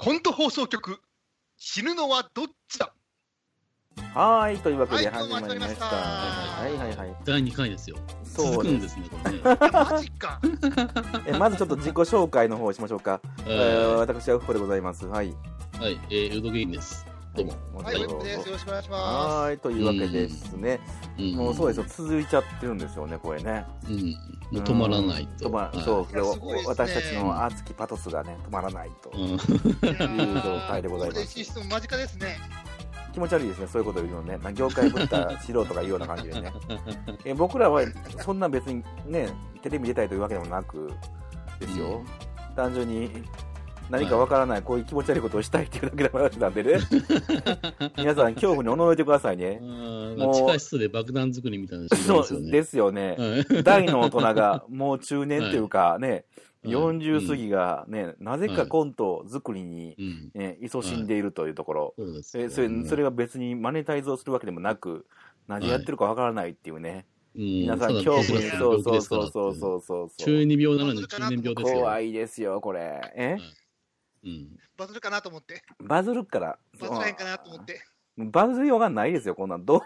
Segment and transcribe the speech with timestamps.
[0.00, 1.00] コント放送局、
[1.56, 2.94] 死ぬのはどっちだ？
[4.14, 5.86] はーい、というわけではい始まりました。
[5.86, 7.16] はいはいはい。
[7.24, 7.96] 第2回ですよ。
[8.22, 9.40] そうですね、これね。
[9.72, 10.40] マジか。
[11.26, 13.20] えまずちょっと自己紹介の方をしましょうか。
[13.44, 15.04] え私はウッフォでございます。
[15.04, 15.30] はい。
[15.30, 15.34] い、
[15.80, 17.04] はい、えー、ウドゲインです。
[17.38, 17.82] どうも。
[17.84, 18.48] はい、ウェブです。
[18.48, 20.80] よろしくお願いしまはーい、というわけですね。
[21.18, 23.64] うんもうそうですよ、続いちゃってるんですよね、これね。
[23.88, 24.10] うん。
[24.10, 24.16] も
[24.52, 25.48] う止まらないと。
[25.48, 29.10] 止まはいそう、いやすごいですね私たちの熱きパトスがね、止まらないと。
[29.10, 29.38] うん。
[29.38, 29.52] す。
[29.52, 32.38] いいう状態でございますゴールデンシステム間近ですね。
[33.12, 34.38] 気持ち悪いですね、そういうこと言うのね。
[34.38, 36.52] まあ業界ぶった素人が言うような感じでね。
[37.24, 37.82] え僕らは
[38.20, 39.28] そんな別にね、
[39.62, 40.90] テレビ出たいというわけでもなく
[41.60, 42.02] ですよ。
[42.56, 43.22] 単純に
[43.90, 46.78] 何かわからない、こういう気持ち悪いことをしたいっていうだけの話なんでね。
[47.96, 49.60] 皆さん、恐怖におののいてくださいね。
[49.62, 52.50] うんもう地下室で爆弾作りみたいなのしてそう。
[52.50, 53.16] ですよね。
[53.18, 56.24] はい大の大人が、もう中年というかね、はい
[56.64, 60.30] 40過ぎがね、なぜかコント作りに、うん。
[60.34, 61.94] ね、勤しんでいるというところ。
[62.34, 65.06] えそれそれが別にマネタイズをするわけでもなく、
[65.46, 67.06] 何やってるかわからないっていうね。
[67.36, 70.10] うん、皆さん、恐怖に、そうそうそうそうそうそう。
[70.18, 71.78] 中二病なのに中年病ですよ。
[71.78, 73.00] 怖いですよ、これ。
[73.16, 73.36] え？
[74.24, 74.58] うん。
[74.76, 75.62] バズるかなと思って。
[75.80, 76.58] バズるから。
[76.80, 77.82] バズらへんかなと思って。
[78.16, 79.64] バズりようがないですよ、こんなん。
[79.64, 79.80] どう、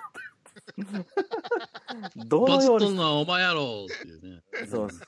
[2.26, 4.42] どのようにんのはお前やろっていうね。
[4.68, 5.00] そうそう。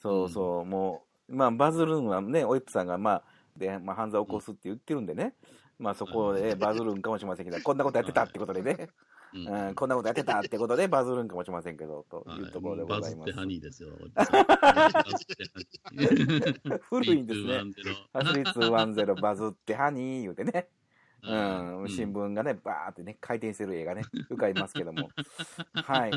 [0.00, 3.24] そうそう、もう、まあ、バズるんはね、オイップさんが、まあ、
[3.56, 5.34] で、まあ、犯罪を起こすって言ってるんでね。
[5.78, 8.88] まあ、そこでバズるんかもしれませんけど、こんなことやってたってことでね。
[9.34, 13.32] うんうん、こんなことやってたってことでバズるんかもしれませんけど、というところでございます。
[13.32, 13.90] ハニーですよ。
[14.14, 15.44] バズって
[15.84, 17.54] ハニー古いんですね。
[17.54, 20.68] 320ハスリ210バズってハニー言うてね。
[21.22, 25.10] ううんん、新聞がね、バーってね、回転してる映画ね、浮かびますけども。
[25.74, 26.12] はい。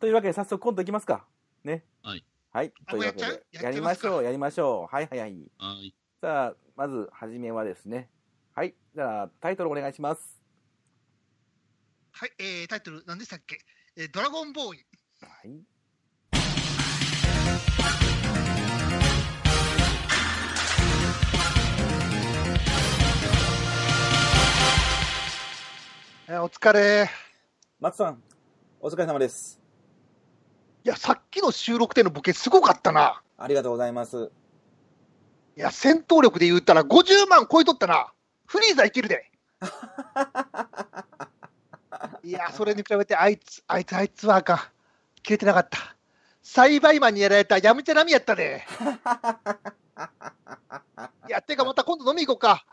[0.00, 1.24] というわけで、早速コントいきますか。
[1.62, 1.84] ね。
[2.02, 2.24] はい。
[2.50, 2.72] はい。
[2.86, 4.94] あというわけでやりましょう、やりましょう。
[4.94, 5.52] はいはいはい。
[5.58, 5.94] はい。
[6.20, 8.10] さあ、まず、はじめはですね。
[8.54, 8.74] はい。
[8.94, 10.43] じゃあ、タイトルお願いします。
[12.16, 13.58] はい、えー、タイトル、何でしたっけ？
[13.96, 14.86] えー、ドラゴンボーイ。
[15.20, 15.64] はい。
[26.28, 27.10] えーお疲れ。
[27.80, 28.22] 松さん、
[28.78, 29.60] お疲れ様です。
[30.84, 33.22] いや、さっきの収録でのボケすごかったな。
[33.36, 34.30] ありがとうございます。
[35.56, 38.12] いや、戦闘力で言ったら50万超えとったな。
[38.46, 39.32] フリーザいけるで。
[42.24, 44.58] いや、それに比べてあいつ、あいつ、あいつはあかん。
[45.22, 45.94] 切れてなかった。
[46.42, 48.64] 栽培マンにやられたやむちゃなみやったで。
[51.28, 52.64] いや、てかまた今度飲み行こうか。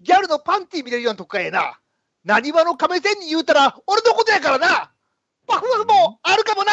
[0.00, 1.78] ギャルのパンティー見れるようなとこかええな。
[2.24, 4.90] 何話の亀仙に言うたら俺のことやからな。
[5.46, 6.72] パフパフもあるかもな。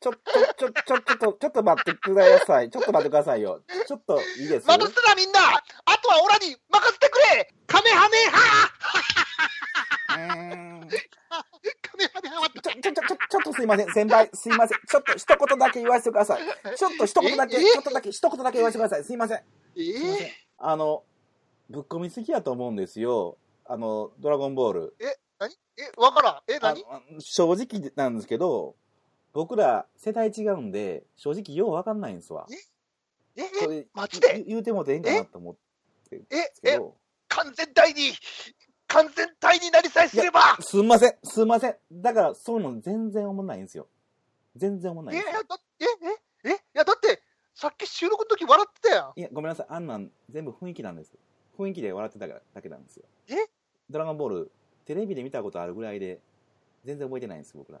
[0.00, 0.18] ちょ、ちょ、
[0.56, 2.70] ちょ、ちょ、ちょっと、ちょっと待ってください。
[2.70, 3.60] ちょっと待ってくださいよ。
[3.86, 5.62] ちょっといいです待たせたなみんなあ
[6.02, 8.70] とはオラに任せてくれカメハメハ
[10.08, 13.92] カメハメハちょ、ちょ、ちょ、ちょ、ちょっとすいません。
[13.92, 14.78] 先輩、すいません。
[14.88, 16.42] ちょっと一言だけ言わせてください。
[16.76, 19.04] ちょっと一言だけ、ええちょっとだけ、一言だけ言わせてください。
[19.04, 19.38] すいません。
[19.38, 20.32] えすいませんえ。
[20.56, 21.04] あの、
[21.68, 23.36] ぶっ込みすぎやと思うんですよ。
[23.66, 24.96] あの、ドラゴンボール。
[25.38, 25.52] 何？
[25.76, 26.40] え、わからん。
[26.48, 26.82] え、あ何
[27.14, 28.74] の正直なんですけど、
[29.32, 32.46] 僕ら世代違うんで、正直ようわかんないんですわ。
[33.36, 34.34] え、え、それマジで？
[34.38, 35.54] 言言うてもてええんかなと思っ
[36.08, 36.96] てるんでえす、けえ、ど。
[37.28, 38.12] 完全体に、
[38.88, 41.76] 完全体になりさえすればすんません、すんません。
[41.92, 43.86] だから、そういうの全然思んないんですよ。
[44.56, 45.44] 全然思んなえ、いんですよ。
[45.48, 45.84] だえ、
[46.48, 47.22] え、え、いや、だって、
[47.54, 49.12] さっき収録の時笑ってたやん。
[49.14, 49.66] いや、ごめんなさい。
[49.68, 51.12] あんなん全部雰囲気なんです。
[51.56, 53.04] 雰囲気で笑ってただけなんですよ。
[53.28, 53.34] え？
[53.88, 54.52] ドラゴンボール、
[54.86, 56.20] テレビで見たことあるぐらいで、
[56.84, 57.80] 全然覚えてないんです、僕ら。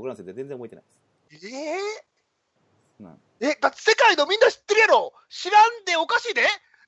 [0.00, 0.84] 僕らの世代全然覚えてない
[1.30, 1.46] です。
[1.46, 5.12] えなんえ、だって世界のみんな知ってるやろ？
[5.28, 6.40] 知らんでおかしいで？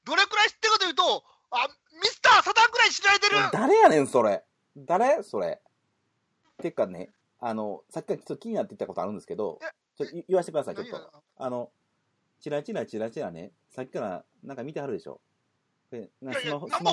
[0.04, 1.68] どれくらい知ってるかというと、あ、
[2.00, 4.42] ミスターサタンくらい知られてる誰やねん、それ。
[4.76, 5.22] 誰？
[5.22, 5.60] それ。
[6.62, 9.58] てかね、あの、さっきからちょっと気になって言ったことあるんですけど、
[9.96, 11.22] ちょっと言言わせてください、ちょっと。
[11.36, 11.70] あの、
[12.40, 15.20] チラチラチラチラね、さっきからなんか見てはるでしょ。
[15.90, 16.90] でないやいや、スマホ、スマ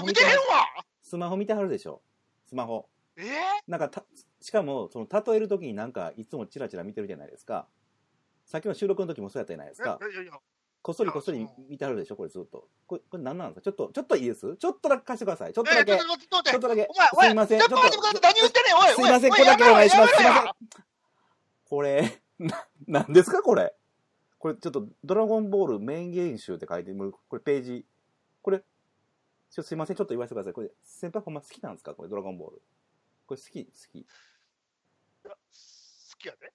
[1.30, 2.01] ホ見てはるでしょ。
[2.48, 2.89] スマホ。
[3.18, 3.24] え
[3.68, 4.04] なんかた、
[4.50, 7.68] しかも、その、例えるときになんか、いつもチラチラ見てるじゃないですか。
[8.46, 10.00] さっきの収録の時もそうやったじゃないですか。
[10.01, 10.31] いやいや
[10.81, 12.68] こっそりこっそり見てはるでしょ、これずっと。
[12.88, 13.63] これ、これ何なんですか？
[13.66, 14.57] ちょっと、ちょっといいです？
[14.57, 15.54] ちょっとだけ貸してください。
[15.54, 15.92] ちょっとだけ。
[15.92, 16.88] えちちょっとだけ。
[17.22, 17.60] すいません。
[17.60, 20.16] ちょっと待って、何言ってんねん、おい、すいません、おこれだけお願いします。
[20.16, 20.51] すいませんん。。
[21.69, 23.44] これ、な、なんですか？
[23.44, 23.75] これ。
[24.40, 27.86] これちょっと、ドラゴンボールメインゲーム集って書いてる、これページ。
[28.42, 30.54] これ、ちょっとすいません、ちょっと言わせてください。
[30.54, 31.94] これ、先輩ほんま好きなんですか？
[31.94, 32.62] これ、ドラゴンボール。
[33.28, 34.07] これ好き、好き。
[35.35, 36.53] 好きやで。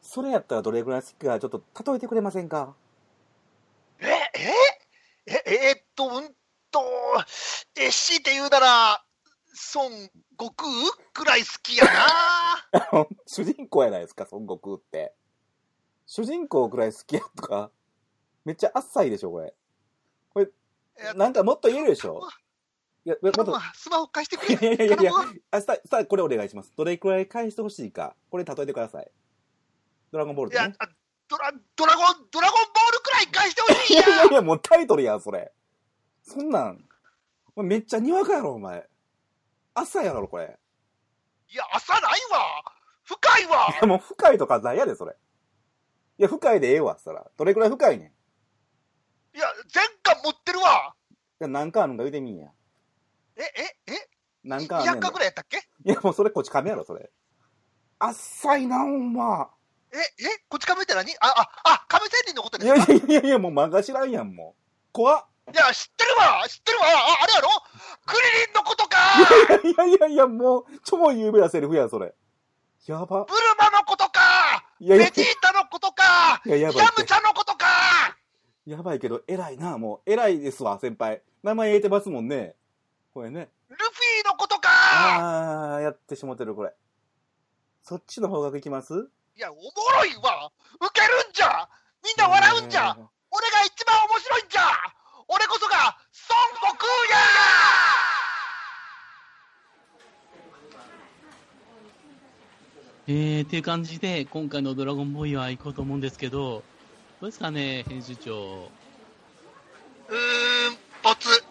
[0.00, 2.74] それやったらどれぐらい好きかちょっと例えてくれませんか？
[3.98, 4.52] え、え？
[5.26, 6.34] え、えーっと、うん
[6.70, 6.80] と、
[7.76, 9.04] え、強いて言うなら、
[9.74, 10.70] 孫悟空
[11.12, 13.08] くらい好きやな。
[13.26, 15.14] 主人公やないですか、孫悟空って。
[16.06, 17.72] 主人公くらい好きやとか、
[18.44, 19.54] めっちゃ浅いでしょ、これ。
[20.98, 22.28] えなんかもっと言えるでしょ
[23.06, 24.74] いや、もっと頼むわ、スマホ貸してくれ。
[24.74, 25.12] いやいやいや
[25.52, 26.72] あささあ、これお願いします。
[26.76, 29.08] どれくらい返してほしいか、これ例えてください。
[30.10, 30.68] ドラゴンボールいや
[31.28, 35.52] ドラ、ドラゴン、ドラゴンボールくらい返してほしいやいやいやいや、もうタイトルやん、それ。
[36.22, 36.84] そんなん、
[37.56, 38.88] めっちゃにわかやろ、お前。
[39.74, 40.58] 朝やろ、これ。
[41.48, 42.02] いや、浅ない
[42.32, 42.62] わ。
[43.04, 43.78] 深いわい。
[43.80, 45.16] や、もう深いとかないやで、それ。
[46.18, 47.24] いや、深いでええわ、そら。
[47.36, 48.08] どれくらい深いねん。
[49.36, 50.96] いいや、全巻持ってるわ。
[51.38, 52.50] や、何巻あるんか言うてみんや。
[53.36, 54.08] え、え、え？
[54.44, 55.58] 何巻あんねん ?200 巻ぐらいやったっけ？
[55.84, 57.10] いや、もうそれこっち亀やろ、それ。
[57.98, 59.50] 浅いな、ほんま。
[59.92, 60.02] え、え、
[60.48, 61.10] こっち亀って何？
[61.20, 62.92] あ、あ、あ、亀仙人のこといやですか？
[62.92, 64.62] いやいやいや、もう漫画知らんやん、もう。
[64.92, 65.26] 怖っ。
[65.52, 66.88] いや、知ってるわ知ってるわあ、
[67.22, 67.48] あれやろ？
[68.06, 68.98] クリリンのことか
[69.62, 72.14] いやいやいや、もう、超有名なセリフやん、それ。
[72.86, 73.24] やば。
[73.24, 74.20] ブルマのことか
[74.78, 77.66] いやいやベジータのことかいや、やヤばいってムチャのことか
[78.66, 80.10] やばいけど、偉いな、もう。
[80.10, 81.22] 偉いですわ、先輩。
[81.42, 82.54] 名前言えてますもんね。
[83.16, 83.48] これね。
[83.70, 86.74] ルフィのことかあー、やってしもてる、これ。
[87.82, 88.92] そっちの方角行きます？
[89.34, 89.60] いや、おも
[89.96, 90.52] ろいわ
[90.82, 91.66] ウケるんじゃ
[92.04, 92.94] みんな笑うんじゃ
[93.30, 94.60] 俺が一番面白いんじゃ
[95.28, 95.96] 俺こそが
[96.28, 97.16] 孫悟空や
[103.08, 106.62] えー、っていう感じで、今回のドラゴンボーイは行こうと思うんですけど、
[107.22, 108.68] どうですかね、編集長。
[110.08, 111.45] うーん、ボツ。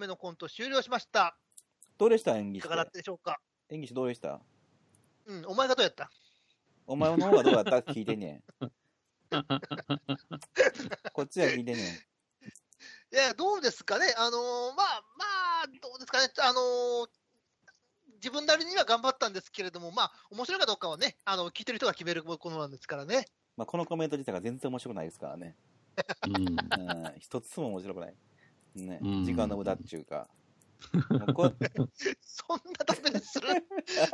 [0.00, 1.36] 本目のコント終了しました。
[1.98, 2.34] どうでした？
[2.38, 3.38] 演技していかがだったでしょうか？
[3.68, 4.40] 演技してどうでした？
[5.26, 6.10] うん、お前がどうやった？
[6.86, 8.42] お前の方がどうだった聞いてんねん。
[11.12, 11.84] こっちは聞いてんねん。
[11.84, 11.90] い
[13.12, 15.24] や、どうですかね、あのーまあま
[15.64, 17.08] あ、どうですかね、あのー
[18.14, 23.24] 自分なりには頑張ったんですけれども、まあ、面白いかどうかはね、あの聞いてる人が決めるものなんですからね。
[23.56, 25.56] まあ、このコメント自体が全然面白くないですからね。
[26.26, 26.36] うん。
[26.36, 28.14] うん、一つも面白くない。
[28.74, 30.28] ね、うん時間の無駄っちゅうか。
[31.10, 31.52] もうこ
[32.22, 33.48] そんなダメでする？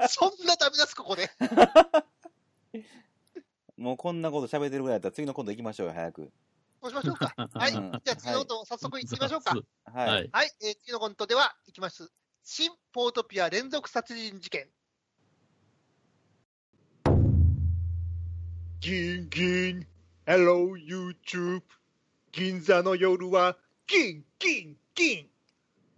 [0.08, 1.30] そんなダメです、ここで。
[3.76, 6.32] もうこんなこと喋ってるぐらいだったら次のコント行きましょうよ、早く。
[6.82, 7.34] そうしましょうか。
[7.54, 7.72] はい。
[7.74, 9.54] うんじゃあ次の音、早速行ってみましょうか。
[9.84, 10.08] はい。
[10.08, 12.10] はいはい、えー次のコントでは、いきます。
[12.42, 14.68] 新ポートピア連続殺人事件。
[18.80, 19.86] ギンギン、
[20.26, 21.62] Hello YouTube。
[22.32, 23.56] 銀座の夜は、
[23.88, 25.28] ギンギンギン。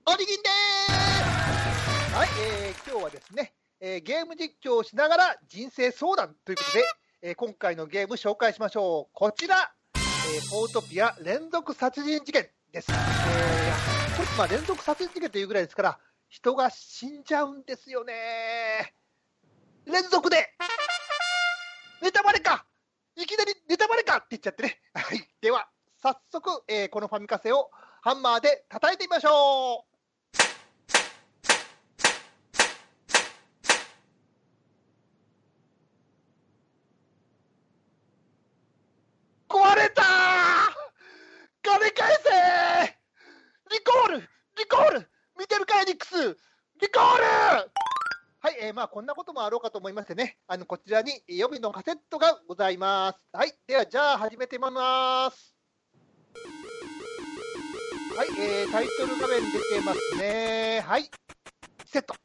[0.05, 2.29] おにぎんでーすはい、
[2.67, 6.85] えー今日はですね、えーゲーム実況をしながら人生相談ということで、
[7.23, 9.11] えー今回のゲーム紹介しましょう。
[9.15, 12.93] こちら、えーポートピア連続殺人事件です。
[12.93, 15.99] えーこれまあ、連続殺人事件というぐらいですから、
[16.29, 18.93] 人が死んじゃうんですよね。
[19.87, 20.51] 連続で、
[22.03, 22.67] ネタバレか
[23.17, 24.79] いきなりネタバレかって言っちゃってね。
[24.93, 25.27] はい。
[25.41, 25.71] では、
[26.01, 27.71] 早速、えーこのファミカセを
[28.03, 29.89] ハンマーで叩いてみましょう。
[39.49, 40.03] 壊れた
[41.63, 42.97] 金返せ
[43.73, 44.21] リコール！
[44.21, 45.11] リコール！
[45.37, 46.37] 見てるかエニックス！
[46.81, 47.25] リコール！
[48.41, 53.19] はい、えーまあこんなこともあろうかと思いましてね、あのこちらに予備のカセットがございます。
[53.33, 55.58] はい、ではじゃあ始めてみます。
[58.19, 60.83] はい、えータイトル画面出てますね。
[60.85, 61.09] はい、
[61.87, 62.17] セット。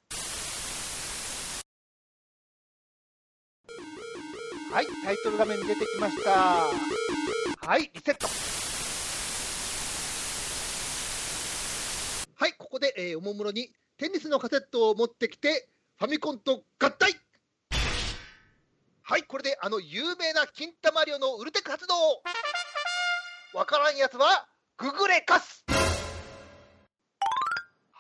[4.74, 6.32] はい、タイトル画面出てきました。
[6.32, 8.26] はい、リセット。
[12.38, 15.70] はい、ここで、えーおもむろにテニスのカセットを持ってきて、
[16.00, 17.12] ファミコンと合体
[19.04, 21.94] はい、これであの有名な金玉リオのウルテク発動
[23.54, 25.64] わからんやつは、ググレカス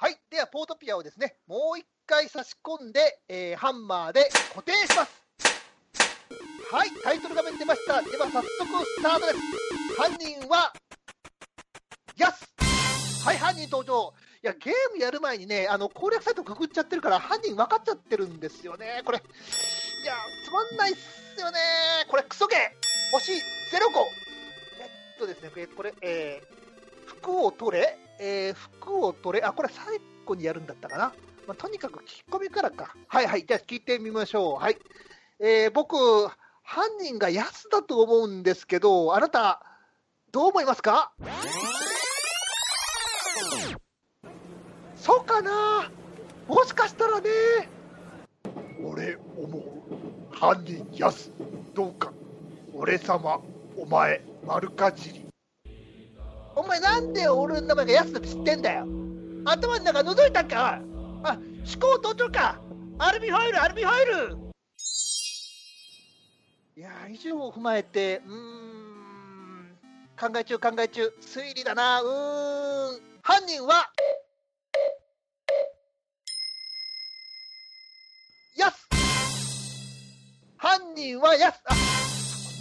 [0.03, 5.23] はい、ではポートピアをですね、もう一回差し込んで、えーハンマーで固定します。
[6.69, 8.01] はい、タイトル画面出ました。
[8.01, 8.45] では早速
[8.85, 9.39] スタートです。
[9.95, 10.73] 犯人は、
[12.17, 12.53] ヤス
[13.23, 14.13] はい、犯人登場。
[14.43, 19.03] いや、ゲームやる前にね、あの、攻略サイトググっちゃってるから、犯人分かっちゃってるんですよね。
[19.05, 19.21] これ、い
[20.05, 21.59] や、つまんないっすよね。
[22.09, 23.37] これ、クソゲー星05。
[23.37, 26.63] えっとですね、これ、えー
[27.23, 31.13] 服を取れ、えー服を取れ、あ、これサイ個にやるんだったかな？
[31.45, 32.95] まあ、とにかく聞き込みからか。
[33.09, 34.63] はいはい、じゃあ聞いてみましょう。
[34.63, 34.77] はい。
[35.41, 35.97] えー、僕、
[36.63, 39.61] 犯人がヤスだと思うんですけど、あなた、
[40.31, 41.11] どう思いますか？
[44.95, 45.91] そうかな？
[46.47, 47.29] もしかしたらね。
[48.81, 49.63] 俺思う。
[50.33, 51.29] 犯人ヤス。
[51.73, 52.13] どうか。
[52.73, 53.41] 俺様、
[53.77, 55.22] お前、丸かじり。
[56.55, 58.87] お前なんで俺の名前がヤスだって知ってんだよ。
[59.45, 60.81] 頭の中覗いたんか
[61.23, 61.41] あ、思
[61.79, 62.61] 考途中か。
[62.99, 64.37] アルミホイル、アルミホイル。
[66.75, 69.77] いや、以上を踏まえて、うん、
[70.19, 73.91] 考え中、考え中、推理だな、うん、犯人は、
[78.57, 78.87] やす
[80.57, 81.73] 犯人はやすあ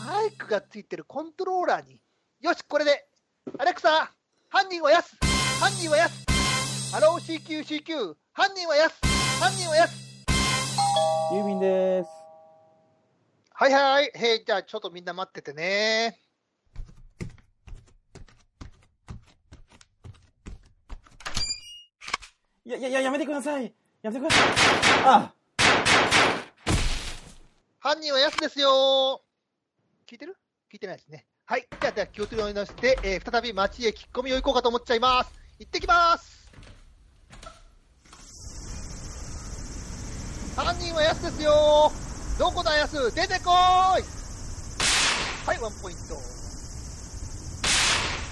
[0.04, 2.00] マイクがついてるコントローラーに。
[2.40, 3.06] よし、これで、
[3.58, 4.12] アレクサ、
[4.48, 5.16] 犯人はヤス
[5.60, 6.24] 犯人はヤス
[6.92, 9.00] ハロー CQCQ、犯人はヤス
[9.40, 10.24] 犯人はヤス
[11.32, 12.08] 郵便です。
[13.52, 14.12] はいはい。
[14.14, 16.20] へい、じゃあちょっとみんな待っててね。
[22.64, 23.74] いや、いや、いや、やめてください。
[24.02, 24.48] やめてください。
[25.04, 25.32] あ
[27.80, 29.20] 犯人はヤスですよ
[30.06, 30.36] 聞いてる？
[30.72, 31.26] 聞いてないですね。
[31.44, 31.66] はい。
[31.80, 35.32] じゃあ、じゃあ気を取り直して、えー再び街へ聞き込みを行こうかと思っちゃいます。
[35.58, 36.48] 行ってきます
[40.56, 41.92] 犯人はヤスですよ
[42.38, 44.22] どこだヤス出てこい
[45.46, 46.14] はい、ワンポイント。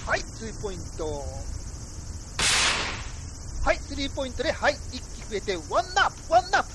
[0.09, 1.05] はい、ツーポイント。
[3.65, 6.69] はい、スリーポイントで、はい、1機増えて、ワンナップ、ワンナップ。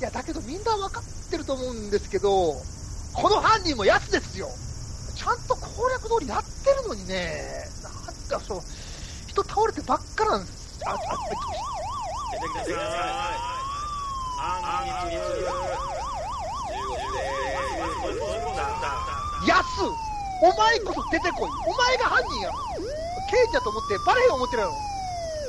[0.00, 2.54] いや、だけどみんな分かってると思うんですけど、
[3.12, 4.48] この犯人もやつですよ。
[5.16, 7.42] ちゃんと攻略通りやってるのにね、
[7.82, 8.60] なんかそう、
[9.26, 10.80] 人倒れてばっかなんです。
[10.84, 10.96] あ、あ、
[19.46, 19.80] やす
[20.42, 22.54] お前こそ出てこいお前が犯人やろ
[23.30, 24.72] 刑事だと思ってバレへん思ってるやろ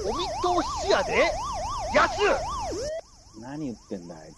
[0.06, 1.32] お見通しやで
[1.94, 2.22] やす
[3.42, 4.36] 何言ってんだ、あいつ。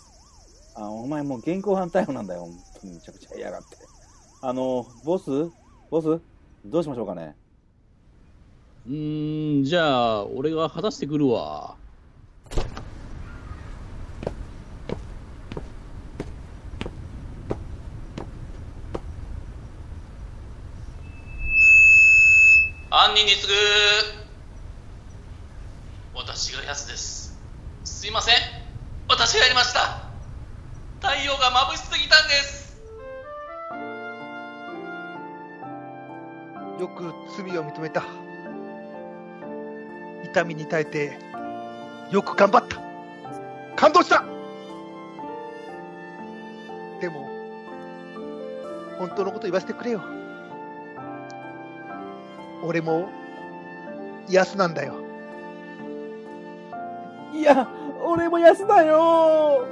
[0.75, 2.41] あ、お前もう現行犯逮捕なんだよ。
[2.41, 3.88] 本当にめちゃくちゃ嫌がって。
[4.41, 5.29] あの、ボス？
[5.91, 6.21] ボス？
[6.63, 7.35] どうしましょうかね？
[8.87, 11.75] うーん、じゃあ、俺が果たしてくるわ。
[22.89, 23.53] 犯人に次ぐ
[26.15, 27.37] 私がヤスです。
[27.83, 28.35] すいません。
[29.09, 29.98] 私がやりました。
[37.43, 38.03] 罪を認めた。
[40.23, 41.17] 痛みに耐えて
[42.11, 42.77] よく頑張った。
[43.75, 44.23] 感動した。
[46.99, 47.29] でも
[48.97, 50.01] 本当のこと言わせてくれよ。
[52.61, 53.07] 俺も
[54.29, 54.95] ヤスなんだよ。
[57.33, 57.69] いや、
[58.03, 59.65] 俺も安だよ。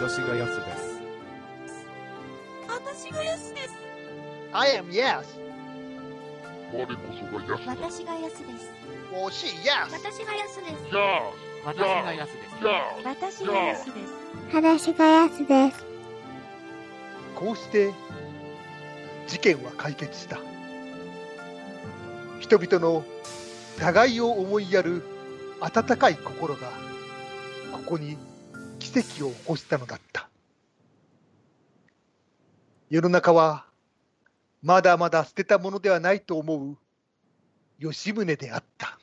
[0.00, 0.81] 私がヤスです。
[3.12, 3.74] 私がヤスです。
[4.52, 5.24] I am yes
[6.72, 7.74] 我こそがヤスだ。
[7.88, 8.72] 私がヤスです。
[9.12, 10.94] 惜しい yes 私がヤスです。
[10.94, 11.20] ヤ
[11.66, 12.36] 私がです。
[13.04, 13.90] 私がです。
[14.52, 15.28] 私が
[15.68, 15.84] です。
[17.34, 17.92] こうして
[19.28, 20.38] 事件は解決した
[22.40, 23.04] 人々の
[23.78, 25.02] 互いを思いやる
[25.60, 26.70] 温かい心が
[27.72, 28.16] ここに
[28.78, 30.28] 奇跡を起こしたのだった
[32.92, 33.64] 世の中は
[34.60, 36.76] まだまだ捨てたものではないと思う
[37.80, 38.98] 吉宗であった。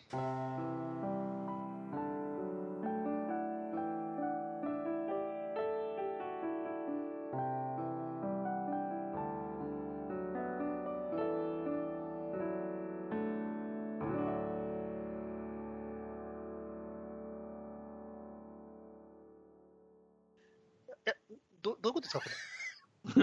[21.63, 22.58] どどういうことですかこれ？
[23.05, 23.19] い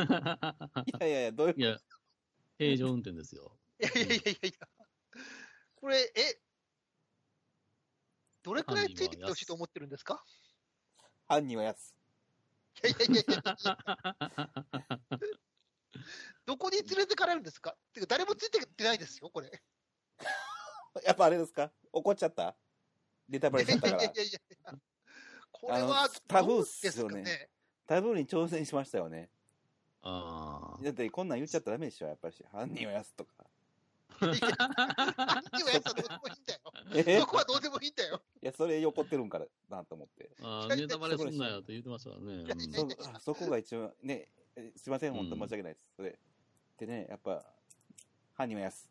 [1.00, 1.78] やいやいや、どういういや、
[2.58, 3.52] 平常運転ですよ。
[3.80, 4.68] いやいやいやいやいや、
[5.74, 6.40] これ、え、
[8.42, 10.24] どれくらいついてきてほしいと思ってるんですか？
[11.28, 11.94] 犯人は安。
[12.84, 13.76] いやいやいやいやいや
[16.44, 17.76] どこに連れてかれるんですか？
[17.92, 19.50] てか誰もついてきてないですよ、これ。
[21.04, 21.72] やっぱあれですか？
[21.92, 22.56] 怒っちゃった？
[23.28, 24.22] ネタバレしちゃったからいやいや。
[24.22, 24.32] いやい
[24.64, 24.74] や
[25.50, 27.50] これあはのタブーっすよね？
[27.86, 29.30] タブーに挑戦しましたよね。
[30.08, 32.34] あだってこんなん言っちゃったらダメでしょ、やっぱり。
[32.52, 33.30] 犯人は安とか。
[34.08, 34.52] 犯人は
[35.72, 36.60] やつはどうでもいいんだよ。
[36.94, 37.20] え？
[37.20, 38.22] そこはどうでもいいんだよ。
[38.40, 40.30] いや、それ怒ってるんからなと思って。
[40.42, 42.34] あーネタバレすんなよと言ってましたからね。
[42.34, 45.86] うんそあそこが一番、ね、えすいません、本当申し訳ないです。
[45.96, 46.18] それ。
[46.78, 47.44] でね、やっぱ、
[48.34, 48.88] 犯人はやす。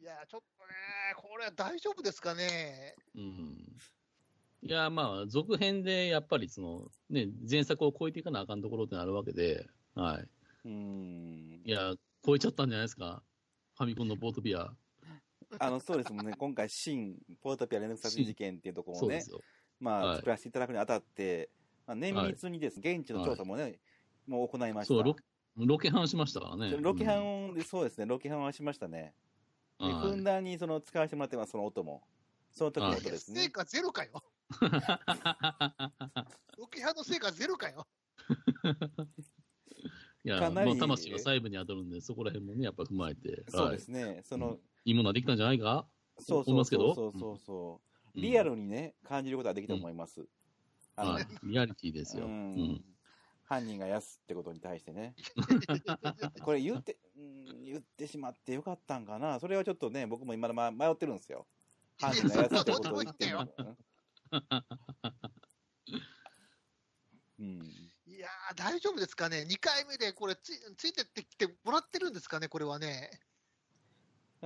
[0.00, 0.72] いや、ちょっとね、
[1.16, 2.96] これは大丈夫ですかね。
[3.14, 3.76] うん。
[4.66, 10.22] いや、まあ、続編でやっぱりその、ね、前作を超えていかなあかんところってあるわけで、はい。
[10.64, 11.60] うーん。
[11.66, 11.94] いや、
[12.24, 13.22] 超えちゃったんじゃないですか。
[13.76, 14.74] ファミコンのポートピア。
[15.58, 19.22] あの、そうですもんね、今回、新ポートピア連続殺人事件っていうところをね。
[19.80, 21.50] まあ、はい作らせていただくにあたって、
[21.86, 23.78] まあ、綿密にです、現地の調査もね、
[24.26, 24.94] もう行いました。
[24.94, 25.22] そう、ロケ、
[25.56, 26.74] ロケハンしましたからね。
[26.80, 29.12] ロケハンで、そうですね、ロケハンはしましたね。
[29.78, 32.02] ふんだんにその使わせてもらってます、その音も。
[32.52, 33.42] その時の音ですね。
[33.42, 34.22] 成果ゼロかよ。
[36.58, 37.86] ロケハンの成果ゼロかよ。
[40.24, 43.44] いや、まあ、魂が細部に当たるんで、そこら辺もね、やっぱ踏まえて。
[43.48, 45.86] そうではいすね、その、いいものはできたんじゃないか？
[46.18, 46.94] そうそう思いますけど？
[46.94, 47.80] そうそうそうそ
[48.14, 50.24] う、うんリアルにね、感じることができたと思います。
[50.94, 51.26] あのはい。
[51.42, 52.26] リアリティですよ。
[52.26, 52.84] ううんん。
[53.44, 55.16] 犯人が安ってことに対してね。
[56.40, 59.40] これ言って、うん言ってしまってよかったんかな。
[59.40, 61.48] それはちょっとね、僕も今ま迷ってるんですよ。
[61.98, 63.48] 犯人が安ってことを言っても。
[67.38, 67.92] うん。
[68.06, 73.10] いやー、大丈夫ですかね？2回目でこれつい、ついてってきてもらってるんですかね、これはね。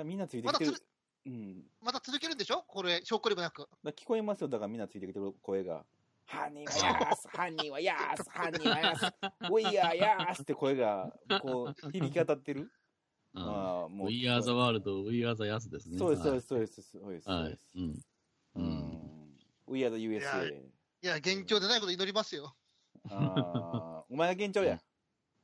[0.04, 0.82] みんなついてきてるまだつ。
[1.26, 1.70] うん。
[1.80, 2.62] また続けるんでしょ？
[2.66, 3.68] これ、証拠りもなく。
[3.86, 4.48] 聞こえますよ。
[4.48, 5.84] だからみんなついてきてる声が。
[6.26, 12.60] 犯人はやーす犯人はやーす犯人はやーすウィーアーやーすって声が、こう、 響き渡ってる。
[12.60, 12.68] うん
[13.34, 14.08] ああ、もう。
[14.08, 15.98] Are the world, we are the yes ですね。
[15.98, 16.46] そうです、そうです。
[16.46, 17.24] す、そうです、そうです。
[17.24, 17.70] そうはいです。。
[17.74, 17.82] うん。
[17.84, 18.02] う
[18.56, 19.07] うん。
[19.68, 19.72] ん。
[19.72, 20.62] We are the いや USA。
[21.02, 22.56] いや、現状でないこと祈りますよ。
[23.10, 24.80] ああ、お前が幻聴や。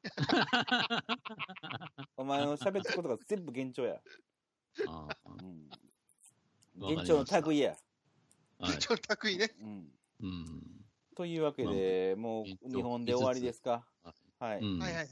[2.17, 4.01] お前の喋ったことが全部幻聴や。
[4.87, 5.31] ああ
[6.77, 6.89] の
[7.47, 7.77] 類や。
[8.59, 8.79] はい。
[8.79, 9.51] ちょっと高いね。
[9.61, 9.93] うん。
[10.21, 10.85] うん。
[11.17, 13.87] というわけで、もう幻聴日本で終わりですか？
[14.39, 14.61] はい。
[14.61, 14.79] うん。
[14.81, 15.09] はいはい。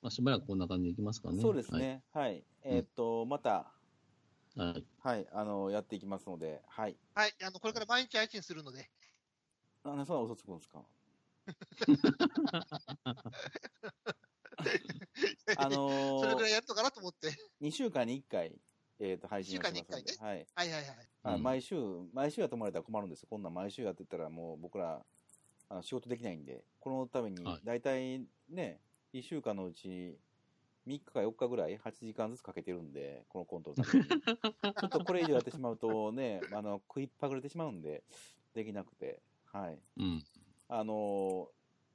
[0.00, 1.40] まあ、しばらくこんな感じでいきますかね。
[1.40, 2.02] そうですね。
[2.12, 2.44] はい。
[2.64, 3.72] えーっと、また、
[4.56, 4.68] はい。
[4.68, 4.84] はい。
[4.98, 6.96] はい、あの、やっていきますので、はい。
[7.14, 8.88] はい、あの、これから毎日配信するので。
[9.84, 10.84] なんでそんな嘘つくんですか？
[15.56, 17.32] あのー、それぐらいやるのかなと思って。
[17.60, 18.52] 2週間に1回、
[19.00, 20.46] えーっと、配信をしますので、二週間はい。
[20.54, 20.86] はいはいはい。
[21.22, 21.74] はいうん毎週、
[22.12, 23.28] 毎週やってもらえたら困るんですよ。
[23.30, 25.04] こんなん毎週やってたらもう僕ら、
[25.68, 28.80] あの仕事できないんで、このためにはい、大体ね、
[29.12, 30.18] 1週間のうち、
[30.86, 34.08] 3日か4日ぐらい、8時間ずつかけてるんで、このコントのために。
[34.80, 38.02] ちょっとこれ以上やってしまうとね、あの、食いっぱぐれてしまうんで、
[38.54, 39.78] できなくて、はい。
[39.96, 40.22] うん。
[40.68, 41.52] あの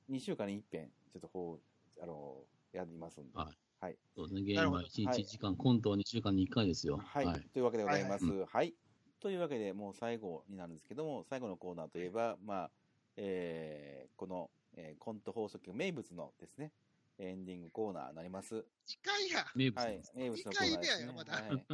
[0.09, 1.59] ー、2週間に1遍、ちょっとこ
[1.97, 3.97] う、あのーやりますんで、はいはい。
[4.15, 4.41] そうですね。
[4.41, 6.97] ゲームは1日1時間、コントは2週間に1回ですよ。
[6.97, 8.25] はい、というわけでございます。
[8.25, 8.75] ははいい、
[9.19, 12.71] というわけで、もう最後になるんですけども、最後のコーナーといえば、まあ、
[13.15, 16.71] えーこの、えーコント放送局名物のですね、
[17.19, 18.65] エンディングコーナーになります。
[18.85, 19.45] 次回や。
[19.55, 20.77] 名物はい、名物のコーナーです、ね。
[20.77, 21.65] 二回目やよまだはい、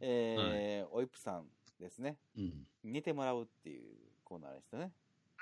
[0.00, 1.46] えーおいぷさん
[1.78, 2.66] ですね、うん。
[2.84, 3.84] 寝てもらうっていう
[4.24, 4.92] コーナーでしたね。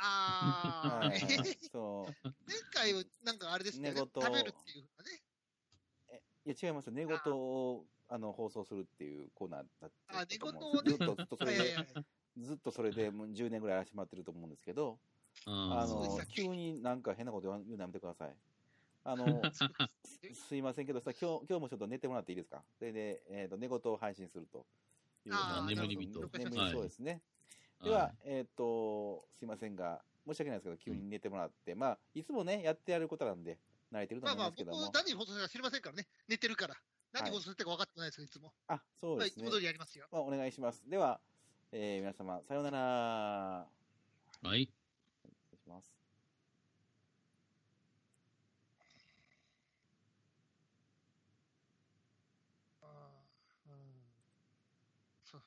[0.03, 1.21] あはい、
[1.71, 2.31] そう。
[2.81, 3.91] 回はなんかあれですね。
[3.91, 5.23] 寝言食べるっていうかね。
[6.47, 6.91] いや、違います。
[6.91, 12.05] 寝言を、あの、放送するっていうコーナーだったあ寝言をねですずっと、ずっとそれではいはい、はい。
[12.39, 14.99] ずっとそれでもう10年ぐらいやらせてもらってると思うんですけど、
[15.47, 18.35] ああの急になんか変なこと言うのやめてください。
[19.05, 19.43] あの、
[20.05, 22.63] すすいませんけどさ、今日、今日もちょっと寝てもらっていいですか？
[22.79, 24.67] それで、えっ、と、寝言を配信すると
[25.27, 25.35] いう。
[25.35, 27.23] あー眠り人眠りはいそうですね。
[27.81, 33.59] あでは、えっ、と、すいませんが、申し訳ないですけど、急に寝てもらって、まあ、いつもね、やってやることなんで、
[33.91, 34.85] 慣れてるとまあまあ、思いますけども。
[34.87, 36.07] 僕、何放送するか知りませんからね。
[36.29, 36.77] 寝てるから。
[37.13, 38.53] 何放送するか分かってないですよ、いつも。
[38.69, 39.53] あ、そうまあ、ですねいつも。
[39.53, 40.07] 通りやりますよ。
[40.13, 40.89] まあ、お願いします。
[40.89, 41.21] では、
[41.73, 42.79] えー皆様、さようなら。
[44.43, 44.71] はい。
[45.25, 45.91] お願いします。
[52.83, 53.77] あーうん。
[55.25, 55.39] そ、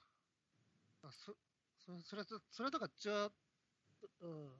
[1.04, 1.36] あそ、
[2.02, 3.32] そそれは、それはだから、じゃあ、
[4.22, 4.52] うん。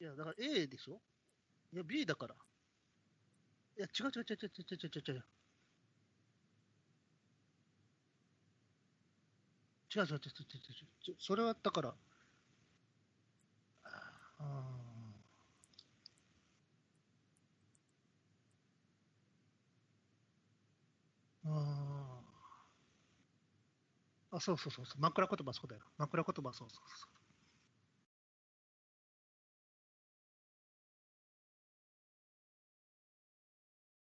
[0.00, 1.00] いや、だから A でしょ？
[1.72, 2.34] いや、B だから。
[3.78, 5.24] いや、違う違う違う違う違う違う違う違う。
[9.94, 11.16] 違う違う違う違う違う違う。
[11.18, 11.94] それはだから、
[14.38, 21.87] あーあー。
[24.30, 25.00] あ、そうそうそうそう。
[25.00, 25.82] 枕言葉そうだよ。
[25.96, 27.27] 枕言葉そうそうそう。